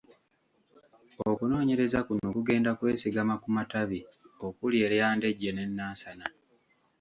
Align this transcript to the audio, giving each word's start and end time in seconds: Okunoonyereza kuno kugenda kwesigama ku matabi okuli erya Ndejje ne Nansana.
Okunoonyereza 1.29 1.99
kuno 2.07 2.27
kugenda 2.35 2.69
kwesigama 2.79 3.33
ku 3.41 3.47
matabi 3.55 3.99
okuli 4.47 4.75
erya 4.85 5.07
Ndejje 5.15 5.49
ne 5.53 5.65
Nansana. 5.77 6.27